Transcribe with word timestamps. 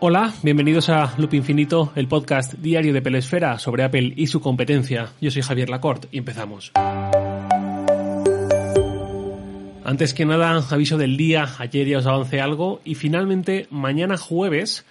Hola, 0.00 0.32
bienvenidos 0.44 0.90
a 0.90 1.12
Loop 1.18 1.34
Infinito, 1.34 1.92
el 1.96 2.06
podcast 2.06 2.54
diario 2.54 2.92
de 2.92 3.02
Pelesfera 3.02 3.58
sobre 3.58 3.82
Apple 3.82 4.12
y 4.14 4.28
su 4.28 4.40
competencia. 4.40 5.08
Yo 5.20 5.32
soy 5.32 5.42
Javier 5.42 5.68
Lacorte 5.68 6.06
y 6.12 6.18
empezamos. 6.18 6.70
Antes 9.84 10.14
que 10.14 10.24
nada, 10.24 10.64
aviso 10.70 10.98
del 10.98 11.16
día, 11.16 11.48
ayer 11.58 11.88
ya 11.88 11.98
os 11.98 12.06
avancé 12.06 12.40
algo 12.40 12.80
y 12.84 12.94
finalmente 12.94 13.66
mañana 13.70 14.16
jueves 14.16 14.86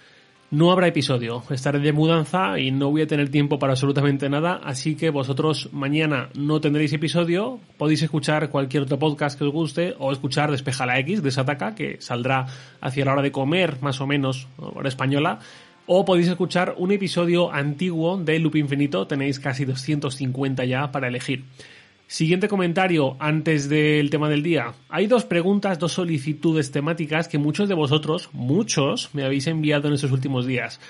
no 0.50 0.72
habrá 0.72 0.86
episodio. 0.86 1.42
Estaré 1.50 1.78
de 1.78 1.92
mudanza 1.92 2.58
y 2.58 2.70
no 2.70 2.90
voy 2.90 3.02
a 3.02 3.06
tener 3.06 3.28
tiempo 3.28 3.58
para 3.58 3.72
absolutamente 3.72 4.28
nada, 4.28 4.60
así 4.64 4.94
que 4.94 5.10
vosotros 5.10 5.68
mañana 5.72 6.30
no 6.34 6.60
tendréis 6.60 6.92
episodio. 6.92 7.60
Podéis 7.76 8.02
escuchar 8.02 8.48
cualquier 8.48 8.84
otro 8.84 8.98
podcast 8.98 9.38
que 9.38 9.44
os 9.44 9.52
guste 9.52 9.94
o 9.98 10.10
escuchar 10.10 10.50
Despeja 10.50 10.86
la 10.86 10.98
X 11.00 11.22
de 11.22 11.30
Sataka, 11.30 11.74
que 11.74 12.00
saldrá 12.00 12.46
hacia 12.80 13.04
la 13.04 13.12
hora 13.12 13.22
de 13.22 13.32
comer, 13.32 13.76
más 13.82 14.00
o 14.00 14.06
menos, 14.06 14.48
hora 14.56 14.88
española. 14.88 15.38
O 15.86 16.04
podéis 16.04 16.28
escuchar 16.28 16.74
un 16.78 16.92
episodio 16.92 17.52
antiguo 17.52 18.18
de 18.18 18.38
Loop 18.38 18.56
Infinito, 18.56 19.06
tenéis 19.06 19.40
casi 19.40 19.64
250 19.64 20.64
ya 20.64 20.90
para 20.92 21.08
elegir. 21.08 21.44
Siguiente 22.10 22.48
comentario 22.48 23.18
antes 23.18 23.68
del 23.68 24.08
tema 24.08 24.30
del 24.30 24.42
día. 24.42 24.72
Hay 24.88 25.06
dos 25.06 25.26
preguntas, 25.26 25.78
dos 25.78 25.92
solicitudes 25.92 26.70
temáticas 26.70 27.28
que 27.28 27.36
muchos 27.36 27.68
de 27.68 27.74
vosotros, 27.74 28.30
muchos, 28.32 29.10
me 29.12 29.24
habéis 29.24 29.46
enviado 29.46 29.88
en 29.88 29.94
estos 29.94 30.10
últimos 30.10 30.46
días. 30.46 30.80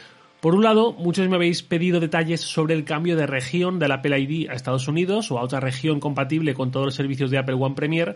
Por 0.40 0.54
un 0.54 0.62
lado, 0.62 0.92
muchos 0.92 1.28
me 1.28 1.34
habéis 1.34 1.64
pedido 1.64 1.98
detalles 1.98 2.42
sobre 2.42 2.74
el 2.74 2.84
cambio 2.84 3.16
de 3.16 3.26
región 3.26 3.80
del 3.80 3.90
Apple 3.90 4.16
ID 4.16 4.48
a 4.48 4.52
Estados 4.52 4.86
Unidos 4.86 5.32
o 5.32 5.40
a 5.40 5.42
otra 5.42 5.58
región 5.58 5.98
compatible 5.98 6.54
con 6.54 6.70
todos 6.70 6.86
los 6.86 6.94
servicios 6.94 7.32
de 7.32 7.38
Apple 7.38 7.56
One 7.56 7.74
Premier. 7.74 8.14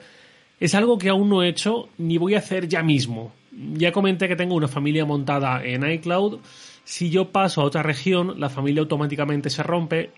Es 0.61 0.77
algo 0.77 0.97
que 0.97 1.09
aún 1.09 1.29
no 1.29 1.43
he 1.43 1.49
hecho 1.49 1.89
ni 1.99 2.19
voy 2.19 2.37
a 2.37 2.39
hacer 2.39 2.69
ya 2.69 2.85
mismo. 2.85 3.33
Ya 3.51 3.91
comenté 3.91 4.29
que 4.29 4.37
tengo 4.37 4.55
una 4.55 4.69
familia 4.69 5.05
montada 5.05 5.61
en 5.65 5.91
iCloud. 5.91 6.39
Si 6.85 7.11
yo 7.11 7.33
paso 7.33 7.63
a 7.63 7.65
otra 7.65 7.83
región, 7.83 8.39
la 8.39 8.49
familia 8.49 8.83
automáticamente 8.83 9.51
se 9.51 9.65
rompe 9.65 10.13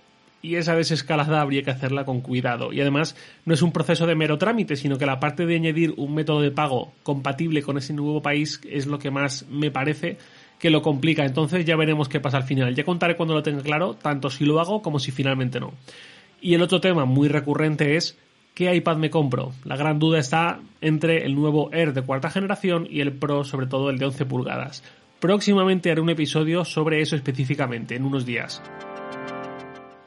y 0.45 0.57
esa 0.57 0.77
desescalada 0.77 1.41
habría 1.41 1.63
que 1.63 1.71
hacerla 1.71 2.05
con 2.05 2.21
cuidado. 2.21 2.71
Y 2.71 2.81
además 2.83 3.17
no 3.47 3.55
es 3.55 3.63
un 3.63 3.73
proceso 3.73 4.07
de 4.07 4.15
mero 4.15 4.37
trámite, 4.37 4.77
sino 4.77 4.99
que 4.99 5.07
la 5.07 5.19
parte 5.19 5.47
de 5.47 5.57
añadir 5.57 5.95
un 5.97 6.15
método 6.15 6.43
de 6.43 6.51
pago 6.51 6.93
compatible 7.03 7.63
con 7.63 7.79
ese 7.79 7.95
nuevo 7.95 8.21
país 8.21 8.61
es 8.69 8.87
lo 8.87 8.99
que 8.99 9.11
más 9.11 9.47
me 9.49 9.71
parece 9.71 10.19
que 10.59 10.69
lo 10.69 10.83
complica. 10.83 11.25
Entonces 11.25 11.65
ya 11.65 11.77
veremos 11.77 12.11
qué 12.11 12.21
pasa 12.21 12.37
al 12.37 12.43
final. 12.43 12.75
Ya 12.75 12.85
contaré 12.85 13.17
cuando 13.17 13.33
lo 13.33 13.43
tenga 13.43 13.63
claro, 13.63 13.95
tanto 13.95 14.29
si 14.29 14.45
lo 14.45 14.61
hago 14.61 14.83
como 14.83 14.99
si 14.99 15.13
finalmente 15.13 15.61
no. 15.61 15.73
Y 16.43 16.53
el 16.53 16.61
otro 16.61 16.79
tema 16.79 17.07
muy 17.07 17.29
recurrente 17.29 17.97
es 17.97 18.19
¿qué 18.53 18.75
iPad 18.75 18.99
me 18.99 19.09
compro? 19.09 19.53
La 19.65 19.79
gran 19.79 19.99
duda 19.99 20.19
está 20.19 20.61
entre 20.83 21.25
el 21.25 21.35
nuevo 21.35 21.73
Air 21.73 21.95
de 21.95 22.03
cuarta 22.03 22.29
generación 22.29 22.87
y 22.91 23.01
el 23.01 23.15
Pro, 23.15 23.45
sobre 23.45 23.67
todo 23.67 23.89
el 23.89 23.97
de 23.97 24.05
11 24.05 24.27
pulgadas. 24.27 24.85
Próximamente 25.21 25.91
haré 25.91 26.03
un 26.03 26.11
episodio 26.11 26.67
sobre 26.67 27.01
eso 27.01 27.17
específicamente, 27.17 27.97
en 27.97 28.05
unos 28.05 28.27
días. 28.27 28.63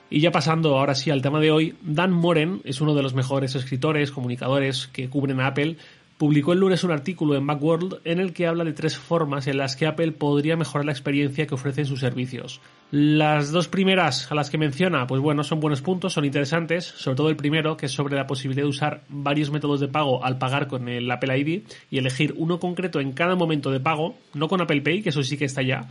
Y 0.09 0.21
ya 0.21 0.31
pasando 0.31 0.77
ahora 0.77 0.95
sí 0.95 1.11
al 1.11 1.21
tema 1.21 1.39
de 1.39 1.51
hoy, 1.51 1.75
Dan 1.81 2.11
Moren 2.13 2.61
es 2.63 2.79
uno 2.79 2.95
de 2.95 3.03
los 3.03 3.13
mejores 3.13 3.55
escritores, 3.55 4.11
comunicadores 4.11 4.87
que 4.87 5.09
cubren 5.09 5.41
a 5.41 5.47
Apple. 5.47 5.75
Publicó 6.17 6.53
el 6.53 6.59
lunes 6.59 6.83
un 6.83 6.91
artículo 6.91 7.35
en 7.35 7.43
Macworld 7.43 7.99
en 8.05 8.19
el 8.19 8.33
que 8.33 8.47
habla 8.47 8.63
de 8.63 8.73
tres 8.73 8.97
formas 8.97 9.45
en 9.47 9.57
las 9.57 9.75
que 9.75 9.85
Apple 9.85 10.13
podría 10.13 10.55
mejorar 10.55 10.85
la 10.85 10.93
experiencia 10.93 11.45
que 11.45 11.53
ofrecen 11.53 11.85
sus 11.85 11.99
servicios. 11.99 12.59
Las 12.89 13.51
dos 13.51 13.67
primeras 13.67 14.31
a 14.31 14.35
las 14.35 14.49
que 14.49 14.57
menciona, 14.57 15.05
pues 15.05 15.21
bueno, 15.21 15.43
son 15.43 15.59
buenos 15.59 15.81
puntos, 15.81 16.13
son 16.13 16.25
interesantes, 16.25 16.85
sobre 16.85 17.17
todo 17.17 17.29
el 17.29 17.35
primero, 17.35 17.77
que 17.77 17.87
es 17.87 17.91
sobre 17.91 18.15
la 18.15 18.25
posibilidad 18.25 18.63
de 18.63 18.69
usar 18.69 19.03
varios 19.09 19.51
métodos 19.51 19.79
de 19.81 19.89
pago 19.89 20.23
al 20.23 20.37
pagar 20.39 20.67
con 20.67 20.87
el 20.87 21.11
Apple 21.11 21.37
ID 21.37 21.63
y 21.91 21.97
elegir 21.97 22.33
uno 22.37 22.59
concreto 22.59 22.99
en 22.99 23.11
cada 23.11 23.35
momento 23.35 23.69
de 23.71 23.81
pago, 23.81 24.15
no 24.33 24.47
con 24.47 24.61
Apple 24.61 24.81
Pay, 24.81 25.03
que 25.03 25.09
eso 25.09 25.21
sí 25.21 25.37
que 25.37 25.45
está 25.45 25.61
ya, 25.61 25.87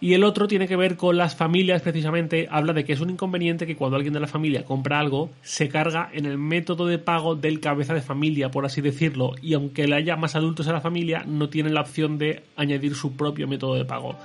y 0.00 0.14
el 0.14 0.24
otro 0.24 0.48
tiene 0.48 0.66
que 0.66 0.76
ver 0.76 0.96
con 0.96 1.18
las 1.18 1.36
familias, 1.36 1.82
precisamente, 1.82 2.48
habla 2.50 2.72
de 2.72 2.84
que 2.84 2.94
es 2.94 3.00
un 3.00 3.10
inconveniente 3.10 3.66
que 3.66 3.76
cuando 3.76 3.96
alguien 3.96 4.14
de 4.14 4.20
la 4.20 4.26
familia 4.26 4.64
compra 4.64 4.98
algo, 4.98 5.30
se 5.42 5.68
carga 5.68 6.08
en 6.12 6.24
el 6.24 6.38
método 6.38 6.86
de 6.86 6.98
pago 6.98 7.34
del 7.34 7.60
cabeza 7.60 7.92
de 7.92 8.00
familia, 8.00 8.50
por 8.50 8.64
así 8.64 8.80
decirlo, 8.80 9.34
y 9.42 9.52
aunque 9.52 9.86
le 9.86 9.96
haya 9.96 10.16
más 10.16 10.36
adultos 10.36 10.66
en 10.66 10.72
la 10.72 10.80
familia, 10.80 11.24
no 11.26 11.50
tiene 11.50 11.68
la 11.70 11.82
opción 11.82 12.16
de 12.16 12.42
añadir 12.56 12.94
su 12.94 13.14
propio 13.14 13.46
método 13.46 13.74
de 13.74 13.84
pago. 13.84 14.16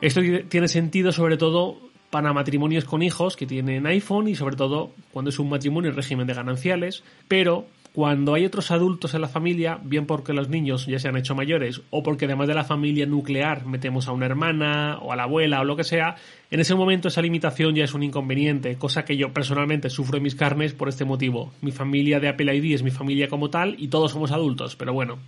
Esto 0.00 0.20
tiene 0.48 0.68
sentido 0.68 1.10
sobre 1.10 1.36
todo 1.36 1.88
para 2.10 2.32
matrimonios 2.32 2.84
con 2.84 3.02
hijos 3.02 3.36
que 3.36 3.46
tienen 3.46 3.86
iPhone 3.86 4.28
y 4.28 4.34
sobre 4.34 4.56
todo 4.56 4.92
cuando 5.12 5.30
es 5.30 5.38
un 5.38 5.48
matrimonio 5.48 5.90
en 5.90 5.96
régimen 5.96 6.26
de 6.26 6.34
gananciales, 6.34 7.02
pero 7.26 7.66
cuando 7.92 8.34
hay 8.34 8.44
otros 8.44 8.70
adultos 8.70 9.14
en 9.14 9.20
la 9.20 9.28
familia, 9.28 9.78
bien 9.82 10.06
porque 10.06 10.32
los 10.32 10.48
niños 10.48 10.86
ya 10.86 10.98
se 10.98 11.08
han 11.08 11.16
hecho 11.16 11.34
mayores 11.34 11.80
o 11.90 12.02
porque 12.02 12.26
además 12.26 12.48
de 12.48 12.54
la 12.54 12.64
familia 12.64 13.06
nuclear 13.06 13.66
metemos 13.66 14.08
a 14.08 14.12
una 14.12 14.26
hermana 14.26 14.98
o 14.98 15.12
a 15.12 15.16
la 15.16 15.24
abuela 15.24 15.60
o 15.60 15.64
lo 15.64 15.76
que 15.76 15.84
sea, 15.84 16.16
en 16.50 16.60
ese 16.60 16.74
momento 16.74 17.08
esa 17.08 17.22
limitación 17.22 17.74
ya 17.74 17.84
es 17.84 17.94
un 17.94 18.02
inconveniente, 18.02 18.76
cosa 18.76 19.04
que 19.04 19.16
yo 19.16 19.32
personalmente 19.32 19.90
sufro 19.90 20.16
en 20.16 20.22
mis 20.22 20.34
carnes 20.34 20.74
por 20.74 20.88
este 20.88 21.04
motivo. 21.04 21.52
Mi 21.60 21.72
familia 21.72 22.20
de 22.20 22.28
Apple 22.28 22.54
ID 22.54 22.74
es 22.74 22.82
mi 22.82 22.90
familia 22.90 23.28
como 23.28 23.50
tal 23.50 23.74
y 23.78 23.88
todos 23.88 24.12
somos 24.12 24.30
adultos, 24.30 24.76
pero 24.76 24.92
bueno. 24.92 25.18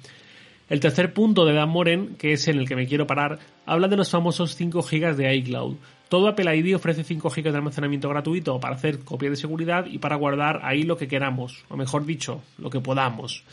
El 0.69 0.78
tercer 0.78 1.12
punto 1.12 1.44
de 1.44 1.53
Dan 1.53 1.69
Moren, 1.69 2.15
que 2.16 2.32
es 2.32 2.47
en 2.47 2.59
el 2.59 2.69
que 2.69 2.77
me 2.77 2.87
quiero 2.87 3.04
parar, 3.04 3.41
habla 3.66 3.88
de 3.88 3.97
los 3.97 4.09
famosos 4.09 4.54
5 4.54 4.82
GB 4.82 5.16
de 5.16 5.34
iCloud. 5.34 5.77
Todo 6.10 6.26
Apple 6.26 6.56
ID 6.56 6.75
ofrece 6.75 7.04
5 7.04 7.31
GB 7.31 7.53
de 7.53 7.56
almacenamiento 7.56 8.09
gratuito 8.09 8.59
para 8.59 8.75
hacer 8.75 8.98
copia 8.98 9.31
de 9.31 9.37
seguridad 9.37 9.87
y 9.87 9.98
para 9.98 10.16
guardar 10.16 10.59
ahí 10.65 10.82
lo 10.82 10.97
que 10.97 11.06
queramos, 11.06 11.65
o 11.69 11.76
mejor 11.76 12.04
dicho, 12.04 12.43
lo 12.59 12.69
que 12.69 12.81
podamos. 12.81 13.44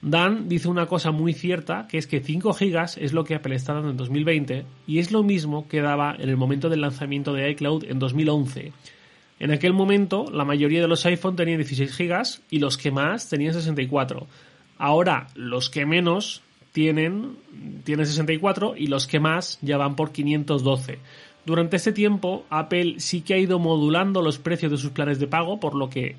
Dan 0.00 0.48
dice 0.48 0.68
una 0.68 0.86
cosa 0.86 1.10
muy 1.10 1.34
cierta, 1.34 1.86
que 1.86 1.98
es 1.98 2.06
que 2.06 2.20
5 2.20 2.54
GB 2.54 2.96
es 2.96 3.12
lo 3.12 3.24
que 3.24 3.34
Apple 3.34 3.54
está 3.54 3.74
dando 3.74 3.90
en 3.90 3.98
2020 3.98 4.64
y 4.86 5.00
es 5.00 5.12
lo 5.12 5.22
mismo 5.22 5.68
que 5.68 5.82
daba 5.82 6.16
en 6.18 6.30
el 6.30 6.38
momento 6.38 6.70
del 6.70 6.80
lanzamiento 6.80 7.34
de 7.34 7.50
iCloud 7.50 7.84
en 7.84 7.98
2011. 7.98 8.72
En 9.38 9.50
aquel 9.50 9.74
momento, 9.74 10.30
la 10.32 10.46
mayoría 10.46 10.80
de 10.80 10.88
los 10.88 11.04
iPhone 11.04 11.36
tenían 11.36 11.58
16 11.58 11.94
GB 11.98 12.22
y 12.48 12.58
los 12.58 12.78
que 12.78 12.90
más 12.90 13.28
tenían 13.28 13.52
64. 13.52 14.26
Ahora, 14.78 15.26
los 15.34 15.68
que 15.68 15.84
menos 15.84 16.40
tienen, 16.72 17.36
tienen 17.84 18.06
64 18.06 18.76
y 18.78 18.86
los 18.86 19.06
que 19.06 19.20
más 19.20 19.58
ya 19.60 19.76
van 19.76 19.94
por 19.94 20.10
512. 20.10 20.98
Durante 21.44 21.76
este 21.76 21.92
tiempo, 21.92 22.44
Apple 22.50 22.96
sí 22.98 23.22
que 23.22 23.34
ha 23.34 23.38
ido 23.38 23.58
modulando 23.58 24.22
los 24.22 24.38
precios 24.38 24.70
de 24.70 24.78
sus 24.78 24.90
planes 24.90 25.18
de 25.18 25.26
pago, 25.26 25.58
por 25.58 25.74
lo 25.74 25.90
que 25.90 26.14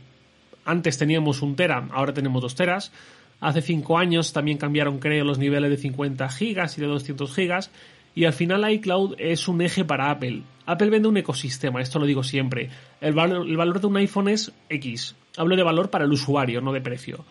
antes 0.66 0.97
teníamos 0.97 1.41
un 1.41 1.56
tera, 1.56 1.88
ahora 1.91 2.13
tenemos 2.13 2.41
dos 2.41 2.56
teras. 2.56 2.91
Hace 3.39 3.61
cinco 3.61 3.97
años 3.97 4.31
también 4.31 4.57
cambiaron, 4.57 5.00
creo, 5.00 5.25
los 5.25 5.38
niveles 5.38 5.69
de 5.69 5.78
50 5.78 6.29
gigas 6.29 6.78
y 6.78 6.81
de 6.81 6.88
200 6.88 7.34
gigas. 7.34 7.72
Y 8.16 8.25
al 8.25 8.34
final 8.34 8.69
iCloud 8.72 9.16
es 9.17 9.47
un 9.47 9.61
eje 9.61 9.84
para 9.84 10.11
Apple. 10.11 10.44
Apple 10.66 10.89
vende 10.89 11.09
un 11.09 11.17
ecosistema, 11.17 11.81
esto 11.81 12.00
lo 12.00 12.05
digo 12.05 12.23
siempre. 12.23 12.69
El, 13.01 13.17
el 13.17 13.57
valor 13.57 13.81
de 13.81 13.88
un 13.88 13.97
iPhone 13.97 14.29
es 14.29 14.53
X. 14.69 15.16
Hablo 15.35 15.55
de 15.55 15.63
valor 15.63 15.90
para 15.90 16.05
el 16.05 16.11
usuario, 16.11 16.61
no 16.61 16.72
de 16.72 16.81
precio. 16.81 17.25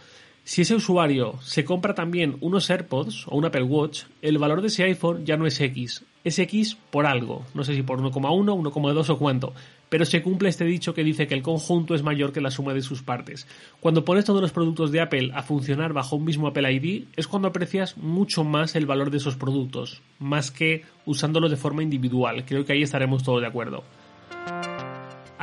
Si 0.44 0.62
ese 0.62 0.74
usuario 0.74 1.38
se 1.40 1.64
compra 1.64 1.94
también 1.94 2.36
unos 2.40 2.68
AirPods 2.68 3.28
o 3.28 3.36
un 3.36 3.44
Apple 3.44 3.62
Watch, 3.62 4.04
el 4.22 4.38
valor 4.38 4.60
de 4.60 4.66
ese 4.66 4.82
iPhone 4.82 5.24
ya 5.24 5.36
no 5.36 5.46
es 5.46 5.60
X, 5.60 6.04
es 6.24 6.36
X 6.40 6.76
por 6.90 7.06
algo, 7.06 7.44
no 7.54 7.62
sé 7.62 7.76
si 7.76 7.84
por 7.84 8.00
1,1, 8.00 8.12
1,2 8.12 9.08
o 9.08 9.18
cuánto, 9.18 9.54
pero 9.88 10.04
se 10.04 10.20
cumple 10.20 10.48
este 10.48 10.64
dicho 10.64 10.94
que 10.94 11.04
dice 11.04 11.28
que 11.28 11.34
el 11.34 11.42
conjunto 11.42 11.94
es 11.94 12.02
mayor 12.02 12.32
que 12.32 12.40
la 12.40 12.50
suma 12.50 12.74
de 12.74 12.82
sus 12.82 13.04
partes. 13.04 13.46
Cuando 13.78 14.04
pones 14.04 14.24
todos 14.24 14.40
los 14.40 14.50
productos 14.50 14.90
de 14.90 15.00
Apple 15.00 15.30
a 15.32 15.44
funcionar 15.44 15.92
bajo 15.92 16.16
un 16.16 16.24
mismo 16.24 16.48
Apple 16.48 16.72
ID, 16.72 17.04
es 17.14 17.28
cuando 17.28 17.46
aprecias 17.46 17.96
mucho 17.96 18.42
más 18.42 18.74
el 18.74 18.86
valor 18.86 19.12
de 19.12 19.18
esos 19.18 19.36
productos, 19.36 20.02
más 20.18 20.50
que 20.50 20.82
usándolos 21.06 21.52
de 21.52 21.56
forma 21.56 21.84
individual. 21.84 22.44
Creo 22.44 22.64
que 22.64 22.72
ahí 22.72 22.82
estaremos 22.82 23.22
todos 23.22 23.42
de 23.42 23.46
acuerdo 23.46 23.84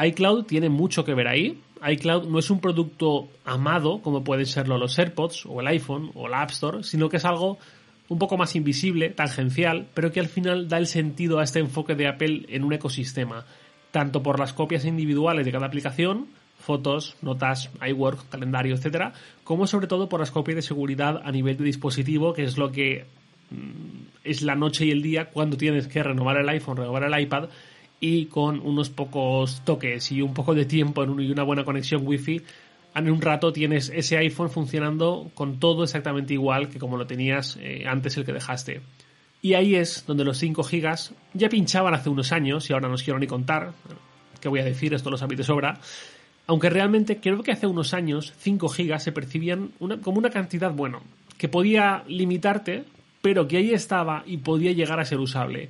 iCloud 0.01 0.45
tiene 0.45 0.69
mucho 0.69 1.03
que 1.03 1.13
ver 1.13 1.27
ahí. 1.27 1.61
iCloud 1.87 2.27
no 2.27 2.39
es 2.39 2.49
un 2.49 2.59
producto 2.59 3.29
amado 3.45 4.01
como 4.01 4.23
pueden 4.23 4.45
serlo 4.45 4.77
los 4.77 4.97
AirPods 4.97 5.45
o 5.45 5.61
el 5.61 5.67
iPhone 5.67 6.11
o 6.13 6.27
la 6.27 6.41
App 6.41 6.51
Store, 6.51 6.83
sino 6.83 7.09
que 7.09 7.17
es 7.17 7.25
algo 7.25 7.57
un 8.09 8.17
poco 8.17 8.37
más 8.37 8.55
invisible, 8.55 9.09
tangencial, 9.09 9.87
pero 9.93 10.11
que 10.11 10.19
al 10.19 10.27
final 10.27 10.67
da 10.67 10.77
el 10.77 10.87
sentido 10.87 11.39
a 11.39 11.43
este 11.43 11.59
enfoque 11.59 11.95
de 11.95 12.07
Apple 12.07 12.45
en 12.49 12.63
un 12.63 12.73
ecosistema, 12.73 13.45
tanto 13.91 14.23
por 14.23 14.39
las 14.39 14.53
copias 14.53 14.85
individuales 14.85 15.45
de 15.45 15.51
cada 15.51 15.67
aplicación, 15.67 16.27
fotos, 16.57 17.15
notas, 17.21 17.69
iWork, 17.87 18.29
calendario, 18.29 18.75
etcétera, 18.75 19.13
como 19.43 19.67
sobre 19.67 19.87
todo 19.87 20.09
por 20.09 20.19
las 20.19 20.31
copias 20.31 20.55
de 20.57 20.61
seguridad 20.63 21.21
a 21.23 21.31
nivel 21.31 21.57
de 21.57 21.63
dispositivo, 21.63 22.33
que 22.33 22.43
es 22.43 22.57
lo 22.57 22.71
que 22.71 23.05
mm, 23.51 24.09
es 24.23 24.41
la 24.41 24.55
noche 24.55 24.85
y 24.85 24.91
el 24.91 25.01
día 25.01 25.29
cuando 25.29 25.55
tienes 25.55 25.87
que 25.87 26.03
renovar 26.03 26.37
el 26.37 26.49
iPhone, 26.49 26.77
renovar 26.77 27.03
el 27.03 27.21
iPad 27.21 27.49
y 27.99 28.25
con 28.25 28.59
unos 28.59 28.89
pocos 28.89 29.61
toques 29.65 30.11
y 30.11 30.21
un 30.21 30.33
poco 30.33 30.53
de 30.53 30.65
tiempo 30.65 31.03
y 31.03 31.31
una 31.31 31.43
buena 31.43 31.65
conexión 31.65 32.05
wifi 32.05 32.41
en 32.95 33.11
un 33.11 33.21
rato 33.21 33.53
tienes 33.53 33.91
ese 33.93 34.17
iPhone 34.17 34.49
funcionando 34.49 35.31
con 35.33 35.59
todo 35.59 35.83
exactamente 35.83 36.33
igual 36.33 36.69
que 36.69 36.79
como 36.79 36.97
lo 36.97 37.05
tenías 37.05 37.57
eh, 37.61 37.85
antes 37.87 38.17
el 38.17 38.25
que 38.25 38.33
dejaste. 38.33 38.81
Y 39.41 39.53
ahí 39.53 39.75
es 39.75 40.05
donde 40.05 40.25
los 40.25 40.37
5 40.37 40.63
GB 40.63 40.97
ya 41.33 41.49
pinchaban 41.49 41.93
hace 41.93 42.09
unos 42.09 42.31
años 42.31 42.69
y 42.69 42.73
ahora 42.73 42.89
no 42.89 42.95
os 42.95 43.03
quiero 43.03 43.19
ni 43.19 43.27
contar. 43.27 43.73
¿Qué 44.41 44.49
voy 44.49 44.59
a 44.59 44.65
decir? 44.65 44.93
Esto 44.93 45.09
lo 45.09 45.17
sabéis 45.17 45.37
de 45.37 45.43
sobra. 45.45 45.79
Aunque 46.47 46.69
realmente 46.69 47.19
creo 47.19 47.41
que 47.41 47.51
hace 47.51 47.67
unos 47.67 47.93
años 47.93 48.33
5 48.37 48.67
GB 48.67 48.99
se 48.99 49.11
percibían 49.11 49.71
como 50.01 50.17
una 50.17 50.29
cantidad, 50.29 50.71
bueno, 50.71 51.01
que 51.37 51.47
podía 51.47 52.03
limitarte 52.07 52.83
pero 53.21 53.47
que 53.47 53.57
ahí 53.57 53.71
estaba 53.71 54.23
y 54.25 54.37
podía 54.37 54.71
llegar 54.71 54.99
a 54.99 55.05
ser 55.05 55.19
usable. 55.19 55.69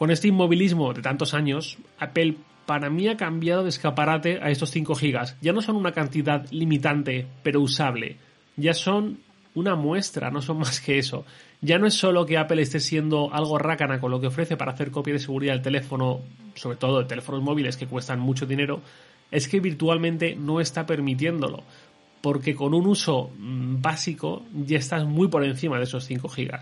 Con 0.00 0.10
este 0.10 0.28
inmovilismo 0.28 0.94
de 0.94 1.02
tantos 1.02 1.34
años, 1.34 1.76
Apple 1.98 2.36
para 2.64 2.88
mí 2.88 3.06
ha 3.08 3.18
cambiado 3.18 3.64
de 3.64 3.68
escaparate 3.68 4.40
a 4.40 4.48
estos 4.48 4.70
5 4.70 4.94
GB. 4.94 5.34
Ya 5.42 5.52
no 5.52 5.60
son 5.60 5.76
una 5.76 5.92
cantidad 5.92 6.46
limitante, 6.50 7.26
pero 7.42 7.60
usable. 7.60 8.16
Ya 8.56 8.72
son 8.72 9.18
una 9.54 9.76
muestra, 9.76 10.30
no 10.30 10.40
son 10.40 10.60
más 10.60 10.80
que 10.80 10.98
eso. 10.98 11.26
Ya 11.60 11.78
no 11.78 11.86
es 11.86 11.92
solo 11.92 12.24
que 12.24 12.38
Apple 12.38 12.62
esté 12.62 12.80
siendo 12.80 13.30
algo 13.34 13.58
rácana 13.58 14.00
con 14.00 14.10
lo 14.10 14.22
que 14.22 14.28
ofrece 14.28 14.56
para 14.56 14.72
hacer 14.72 14.90
copia 14.90 15.12
de 15.12 15.18
seguridad 15.18 15.52
del 15.52 15.60
teléfono, 15.60 16.22
sobre 16.54 16.78
todo 16.78 17.00
de 17.00 17.04
teléfonos 17.04 17.42
móviles 17.42 17.76
que 17.76 17.86
cuestan 17.86 18.20
mucho 18.20 18.46
dinero, 18.46 18.80
es 19.30 19.48
que 19.48 19.60
virtualmente 19.60 20.34
no 20.34 20.62
está 20.62 20.86
permitiéndolo. 20.86 21.62
Porque 22.22 22.54
con 22.54 22.72
un 22.72 22.86
uso 22.86 23.32
mm, 23.36 23.82
básico 23.82 24.46
ya 24.64 24.78
estás 24.78 25.04
muy 25.04 25.28
por 25.28 25.44
encima 25.44 25.76
de 25.76 25.84
esos 25.84 26.06
5 26.06 26.26
GB. 26.26 26.58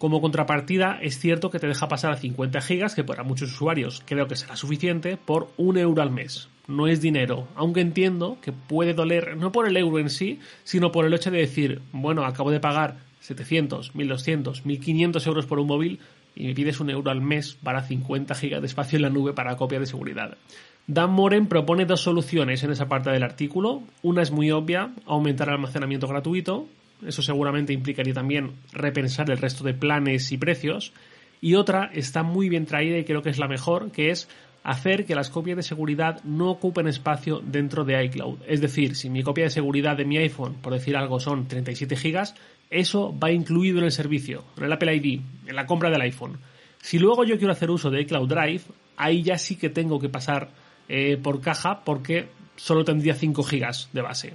Como 0.00 0.22
contrapartida, 0.22 0.98
es 1.02 1.18
cierto 1.18 1.50
que 1.50 1.58
te 1.58 1.66
deja 1.66 1.86
pasar 1.86 2.10
a 2.12 2.16
50 2.16 2.62
gigas, 2.62 2.94
que 2.94 3.04
para 3.04 3.22
muchos 3.22 3.52
usuarios 3.52 4.02
creo 4.06 4.28
que 4.28 4.34
será 4.34 4.56
suficiente, 4.56 5.18
por 5.18 5.50
un 5.58 5.76
euro 5.76 6.00
al 6.00 6.10
mes. 6.10 6.48
No 6.66 6.86
es 6.86 7.02
dinero, 7.02 7.48
aunque 7.54 7.82
entiendo 7.82 8.38
que 8.40 8.50
puede 8.50 8.94
doler 8.94 9.36
no 9.36 9.52
por 9.52 9.68
el 9.68 9.76
euro 9.76 9.98
en 9.98 10.08
sí, 10.08 10.40
sino 10.64 10.90
por 10.90 11.04
el 11.04 11.12
hecho 11.12 11.30
de 11.30 11.40
decir, 11.40 11.82
bueno, 11.92 12.24
acabo 12.24 12.50
de 12.50 12.60
pagar 12.60 12.96
700, 13.20 13.94
1200, 13.94 14.64
1500 14.64 15.26
euros 15.26 15.44
por 15.44 15.58
un 15.58 15.66
móvil 15.66 15.98
y 16.34 16.46
me 16.46 16.54
pides 16.54 16.80
un 16.80 16.88
euro 16.88 17.10
al 17.10 17.20
mes 17.20 17.58
para 17.62 17.82
50 17.82 18.34
gigas 18.34 18.62
de 18.62 18.68
espacio 18.68 18.96
en 18.96 19.02
la 19.02 19.10
nube 19.10 19.34
para 19.34 19.58
copia 19.58 19.80
de 19.80 19.84
seguridad. 19.84 20.38
Dan 20.86 21.10
Moren 21.10 21.46
propone 21.46 21.84
dos 21.84 22.00
soluciones 22.00 22.64
en 22.64 22.70
esa 22.70 22.88
parte 22.88 23.10
del 23.10 23.22
artículo. 23.22 23.82
Una 24.00 24.22
es 24.22 24.30
muy 24.30 24.50
obvia, 24.50 24.92
aumentar 25.04 25.48
el 25.48 25.54
almacenamiento 25.56 26.08
gratuito, 26.08 26.68
eso 27.06 27.22
seguramente 27.22 27.72
implicaría 27.72 28.14
también 28.14 28.52
repensar 28.72 29.30
el 29.30 29.38
resto 29.38 29.64
de 29.64 29.74
planes 29.74 30.32
y 30.32 30.38
precios. 30.38 30.92
Y 31.40 31.54
otra 31.54 31.90
está 31.94 32.22
muy 32.22 32.48
bien 32.48 32.66
traída 32.66 32.98
y 32.98 33.04
creo 33.04 33.22
que 33.22 33.30
es 33.30 33.38
la 33.38 33.48
mejor, 33.48 33.90
que 33.92 34.10
es 34.10 34.28
hacer 34.62 35.06
que 35.06 35.14
las 35.14 35.30
copias 35.30 35.56
de 35.56 35.62
seguridad 35.62 36.22
no 36.24 36.50
ocupen 36.50 36.86
espacio 36.86 37.40
dentro 37.40 37.84
de 37.84 38.04
iCloud. 38.04 38.40
Es 38.46 38.60
decir, 38.60 38.96
si 38.96 39.08
mi 39.08 39.22
copia 39.22 39.44
de 39.44 39.50
seguridad 39.50 39.96
de 39.96 40.04
mi 40.04 40.18
iPhone, 40.18 40.56
por 40.60 40.72
decir 40.72 40.96
algo, 40.96 41.18
son 41.18 41.48
37 41.48 41.96
GB, 41.96 42.34
eso 42.68 43.16
va 43.18 43.32
incluido 43.32 43.78
en 43.78 43.84
el 43.84 43.92
servicio, 43.92 44.44
en 44.56 44.64
el 44.64 44.72
Apple 44.72 44.94
ID, 44.94 45.20
en 45.46 45.56
la 45.56 45.66
compra 45.66 45.90
del 45.90 46.02
iPhone. 46.02 46.38
Si 46.82 46.98
luego 46.98 47.24
yo 47.24 47.38
quiero 47.38 47.52
hacer 47.52 47.70
uso 47.70 47.90
de 47.90 48.02
iCloud 48.02 48.28
Drive, 48.28 48.62
ahí 48.96 49.22
ya 49.22 49.38
sí 49.38 49.56
que 49.56 49.70
tengo 49.70 49.98
que 49.98 50.08
pasar 50.08 50.50
eh, 50.88 51.16
por 51.16 51.40
caja 51.40 51.84
porque 51.84 52.28
solo 52.56 52.84
tendría 52.84 53.14
5 53.14 53.42
GB 53.42 53.92
de 53.92 54.02
base. 54.02 54.34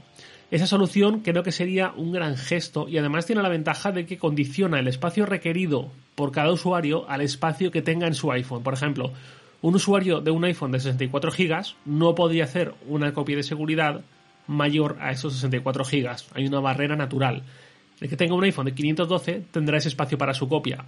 Esa 0.56 0.68
solución 0.68 1.20
creo 1.20 1.44
que 1.44 1.52
sería 1.52 1.92
un 1.98 2.14
gran 2.14 2.38
gesto 2.38 2.88
y 2.88 2.98
además 2.98 3.26
tiene 3.26 3.42
la 3.42 3.50
ventaja 3.50 3.92
de 3.92 4.06
que 4.06 4.18
condiciona 4.18 4.80
el 4.80 4.88
espacio 4.88 5.26
requerido 5.26 5.92
por 6.16 6.32
cada 6.32 6.54
usuario 6.54 7.04
al 7.10 7.20
espacio 7.20 7.72
que 7.72 7.82
tenga 7.82 8.08
en 8.08 8.16
su 8.16 8.32
iPhone. 8.32 8.64
Por 8.64 8.74
ejemplo, 8.74 9.12
un 9.62 9.76
usuario 9.76 10.22
de 10.22 10.32
un 10.32 10.46
iPhone 10.46 10.72
de 10.72 10.80
64 10.80 11.30
GB 11.30 11.76
no 11.84 12.16
podría 12.16 12.46
hacer 12.46 12.74
una 12.88 13.12
copia 13.12 13.36
de 13.36 13.44
seguridad 13.44 14.00
mayor 14.48 14.96
a 15.02 15.12
esos 15.12 15.34
64 15.34 15.84
GB. 15.84 16.16
Hay 16.36 16.48
una 16.48 16.62
barrera 16.62 16.96
natural. 16.96 17.44
El 18.00 18.08
que 18.08 18.16
tenga 18.16 18.36
un 18.36 18.46
iPhone 18.46 18.68
de 18.68 18.76
512 18.76 19.48
tendrá 19.52 19.78
ese 19.78 19.90
espacio 19.90 20.18
para 20.18 20.34
su 20.34 20.48
copia. 20.48 20.86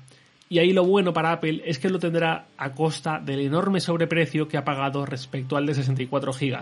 Y 0.47 0.59
ahí 0.59 0.71
lo 0.71 0.85
bueno 0.85 1.11
para 1.11 1.33
Apple 1.33 1.63
es 1.65 1.77
que 1.77 1.89
lo 1.89 1.99
tendrá 1.99 2.45
a 2.57 2.71
costa 2.71 3.19
del 3.19 3.41
enorme 3.41 3.81
sobreprecio 3.81 4.47
que 4.47 4.55
ha 4.55 4.63
pagado 4.63 5.05
respecto 5.05 5.57
al 5.57 5.65
de 5.65 5.73
64 5.73 6.31
GB. 6.31 6.57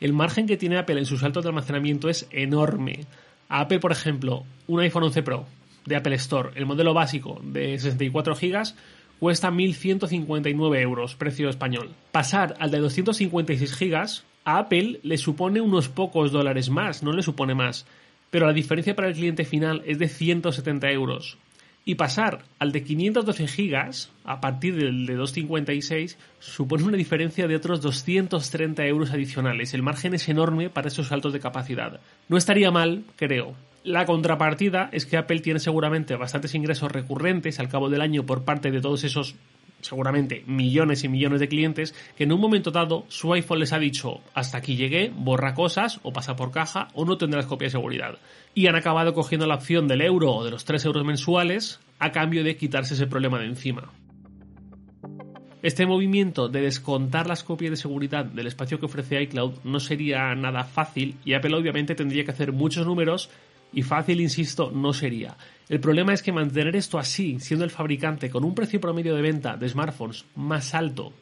El 0.00 0.12
margen 0.12 0.46
que 0.46 0.56
tiene 0.56 0.76
Apple 0.76 0.98
en 0.98 1.06
sus 1.06 1.20
saltos 1.20 1.42
de 1.42 1.48
almacenamiento 1.48 2.08
es 2.08 2.26
enorme. 2.30 3.06
Apple, 3.48 3.80
por 3.80 3.92
ejemplo, 3.92 4.44
un 4.66 4.80
iPhone 4.80 5.04
11 5.04 5.22
Pro 5.22 5.46
de 5.86 5.96
Apple 5.96 6.16
Store, 6.16 6.50
el 6.56 6.66
modelo 6.66 6.92
básico 6.92 7.40
de 7.42 7.78
64 7.78 8.34
GB, 8.34 8.74
cuesta 9.18 9.50
1.159 9.50 10.80
euros, 10.80 11.14
precio 11.14 11.48
español. 11.48 11.90
Pasar 12.12 12.56
al 12.58 12.70
de 12.70 12.78
256 12.78 13.78
GB 13.78 13.94
a 14.44 14.58
Apple 14.58 15.00
le 15.02 15.16
supone 15.16 15.60
unos 15.60 15.88
pocos 15.88 16.32
dólares 16.32 16.68
más, 16.70 17.02
no 17.02 17.12
le 17.12 17.22
supone 17.22 17.54
más. 17.54 17.86
Pero 18.30 18.46
la 18.46 18.52
diferencia 18.52 18.96
para 18.96 19.08
el 19.08 19.14
cliente 19.14 19.44
final 19.44 19.82
es 19.86 19.98
de 19.98 20.08
170 20.08 20.90
euros 20.90 21.38
y 21.88 21.94
pasar 21.94 22.42
al 22.58 22.72
de 22.72 22.82
512 22.82 23.46
gigas 23.46 24.10
a 24.24 24.40
partir 24.40 24.74
del 24.74 25.06
de 25.06 25.14
256 25.14 26.18
supone 26.40 26.82
una 26.82 26.96
diferencia 26.96 27.46
de 27.46 27.54
otros 27.54 27.80
230 27.80 28.84
euros 28.86 29.12
adicionales. 29.12 29.72
El 29.72 29.84
margen 29.84 30.12
es 30.12 30.28
enorme 30.28 30.68
para 30.68 30.88
esos 30.88 31.06
saltos 31.06 31.32
de 31.32 31.38
capacidad. 31.38 32.00
No 32.28 32.36
estaría 32.36 32.72
mal, 32.72 33.04
creo. 33.14 33.54
La 33.84 34.04
contrapartida 34.04 34.88
es 34.90 35.06
que 35.06 35.16
Apple 35.16 35.38
tiene 35.38 35.60
seguramente 35.60 36.16
bastantes 36.16 36.56
ingresos 36.56 36.90
recurrentes 36.90 37.60
al 37.60 37.68
cabo 37.68 37.88
del 37.88 38.00
año 38.00 38.26
por 38.26 38.44
parte 38.44 38.72
de 38.72 38.80
todos 38.80 39.04
esos 39.04 39.36
seguramente 39.80 40.42
millones 40.46 41.04
y 41.04 41.08
millones 41.08 41.40
de 41.40 41.48
clientes 41.48 41.94
que 42.16 42.24
en 42.24 42.32
un 42.32 42.40
momento 42.40 42.70
dado 42.70 43.04
su 43.08 43.32
iPhone 43.32 43.60
les 43.60 43.72
ha 43.72 43.78
dicho 43.78 44.20
hasta 44.34 44.58
aquí 44.58 44.76
llegué, 44.76 45.12
borra 45.14 45.54
cosas 45.54 46.00
o 46.02 46.12
pasa 46.12 46.36
por 46.36 46.50
caja 46.50 46.88
o 46.94 47.04
no 47.04 47.18
tendrás 47.18 47.46
copia 47.46 47.66
de 47.66 47.72
seguridad. 47.72 48.18
Y 48.54 48.66
han 48.66 48.76
acabado 48.76 49.14
cogiendo 49.14 49.46
la 49.46 49.56
opción 49.56 49.88
del 49.88 50.02
euro 50.02 50.32
o 50.32 50.44
de 50.44 50.50
los 50.50 50.64
3 50.64 50.84
euros 50.86 51.04
mensuales 51.04 51.80
a 51.98 52.12
cambio 52.12 52.44
de 52.44 52.56
quitarse 52.56 52.94
ese 52.94 53.06
problema 53.06 53.38
de 53.38 53.46
encima. 53.46 53.92
Este 55.62 55.86
movimiento 55.86 56.48
de 56.48 56.60
descontar 56.60 57.26
las 57.26 57.42
copias 57.42 57.70
de 57.70 57.76
seguridad 57.76 58.24
del 58.24 58.46
espacio 58.46 58.78
que 58.78 58.86
ofrece 58.86 59.20
iCloud 59.22 59.64
no 59.64 59.80
sería 59.80 60.34
nada 60.34 60.64
fácil 60.64 61.16
y 61.24 61.34
Apple 61.34 61.56
obviamente 61.56 61.94
tendría 61.94 62.24
que 62.24 62.30
hacer 62.30 62.52
muchos 62.52 62.86
números 62.86 63.30
y 63.76 63.82
fácil, 63.82 64.22
insisto, 64.22 64.72
no 64.74 64.94
sería. 64.94 65.36
El 65.68 65.80
problema 65.80 66.14
es 66.14 66.22
que 66.22 66.32
mantener 66.32 66.74
esto 66.76 66.98
así, 66.98 67.38
siendo 67.40 67.62
el 67.62 67.70
fabricante 67.70 68.30
con 68.30 68.42
un 68.42 68.54
precio 68.54 68.80
promedio 68.80 69.14
de 69.14 69.20
venta 69.20 69.58
de 69.58 69.68
smartphones 69.68 70.24
más 70.34 70.74
alto 70.74 71.12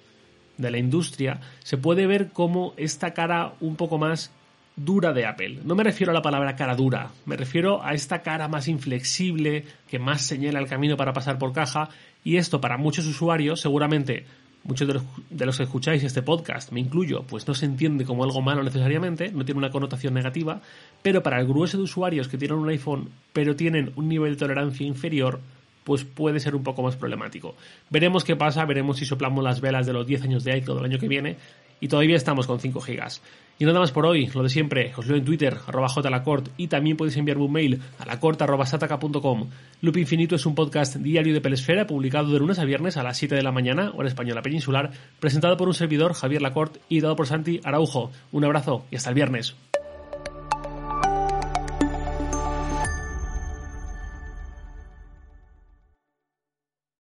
de 0.57 0.71
la 0.71 0.79
industria, 0.79 1.41
se 1.65 1.79
puede 1.79 2.07
ver 2.07 2.29
como 2.29 2.73
esta 2.77 3.13
cara 3.13 3.55
un 3.61 3.75
poco 3.75 3.99
más 3.99 4.31
dura 4.77 5.13
de 5.13 5.27
Apple. 5.27 5.63
No 5.65 5.75
me 5.75 5.83
refiero 5.83 6.13
a 6.13 6.15
la 6.15 6.23
palabra 6.23 6.55
cara 6.55 6.77
dura, 6.77 7.11
me 7.27 7.37
refiero 7.37 7.85
a 7.85 7.93
esta 7.93 8.23
cara 8.23 8.47
más 8.47 8.69
inflexible, 8.69 9.65
que 9.89 9.99
más 9.99 10.23
señala 10.23 10.61
el 10.61 10.69
camino 10.69 10.97
para 10.97 11.13
pasar 11.13 11.39
por 11.39 11.53
caja, 11.53 11.89
y 12.23 12.37
esto 12.37 12.61
para 12.61 12.79
muchos 12.79 13.05
usuarios 13.07 13.63
seguramente 13.63 14.27
muchos 14.65 14.89
de 14.89 15.47
los, 15.47 15.57
que 15.57 15.63
escucháis 15.63 16.03
este 16.03 16.23
podcast, 16.23 16.73
me 16.73 16.81
incluyo, 16.81 17.23
pues 17.23 17.47
no 17.47 17.55
se 17.55 17.67
entiende 17.67 18.05
como 18.05 18.25
algo 18.25 18.41
malo 18.41 18.63
necesariamente, 18.63 19.31
no 19.31 19.45
tiene 19.45 19.59
una 19.59 19.71
connotación 19.71 20.15
negativa, 20.15 20.61
pero 21.03 21.23
para 21.23 21.39
el 21.41 21.47
grueso 21.47 21.77
de 21.77 21.85
usuarios 21.85 22.29
que 22.29 22.39
tienen 22.39 22.59
un 22.59 22.69
iPhone 22.69 23.11
pero 23.33 23.55
tienen 23.57 23.93
un 23.97 24.09
nivel 24.09 24.33
de 24.33 24.39
tolerancia 24.39 24.87
inferior, 24.87 25.41
pues 25.85 26.05
puede 26.05 26.41
ser 26.41 26.57
un 26.57 26.63
poco 26.63 26.83
más 26.83 26.97
problemático. 26.97 27.57
Veremos 27.91 28.25
qué 28.25 28.37
pasa, 28.37 28.65
veremos 28.65 28.97
si 28.99 29.05
soplamos 29.05 29.45
las 29.45 29.61
velas 29.61 29.87
de 29.87 29.93
los 29.93 30.07
10 30.07 30.23
años 30.23 30.45
de 30.45 30.57
iCloud 30.59 30.77
del 30.77 30.87
año 30.87 30.99
que 30.99 31.09
viene 31.09 31.37
y 31.81 31.89
todavía 31.89 32.17
estamos 32.17 32.47
con 32.47 32.59
5 32.59 32.81
gigas. 32.81 33.21
Y 33.59 33.65
nada 33.65 33.79
más 33.79 33.93
por 33.93 34.05
hoy, 34.05 34.27
lo 34.35 34.43
de 34.43 34.49
siempre, 34.49 34.93
os 34.97 35.07
leo 35.07 35.17
en 35.17 35.25
Twitter, 35.25 35.57
arroba 35.67 35.89
jlacort, 35.89 36.49
y 36.57 36.67
también 36.67 36.97
podéis 36.97 37.17
enviarme 37.17 37.45
un 37.45 37.53
mail 37.53 37.81
a 37.99 38.05
lacort.sataka.com. 38.05 39.49
Loop 39.81 39.97
Infinito 39.97 40.35
es 40.35 40.45
un 40.45 40.55
podcast 40.57 40.97
diario 40.97 41.33
de 41.33 41.41
Pelesfera, 41.41 41.87
publicado 41.87 42.33
de 42.33 42.39
lunes 42.41 42.59
a 42.59 42.65
viernes 42.65 42.97
a 42.97 43.05
las 43.05 43.17
7 43.17 43.35
de 43.35 43.43
la 43.43 43.53
mañana, 43.53 43.93
hora 43.95 44.09
española 44.09 44.43
peninsular, 44.43 44.91
presentado 45.21 45.57
por 45.57 45.69
un 45.69 45.75
servidor, 45.75 46.15
Javier 46.15 46.43
Lacort, 46.43 46.79
y 46.89 47.01
dado 47.01 47.15
por 47.15 47.29
Santi 47.29 47.61
Araujo. 47.63 48.11
Un 48.33 48.45
abrazo 48.45 48.87
y 48.91 48.97
hasta 48.97 49.11
el 49.11 49.15
viernes. 49.15 49.55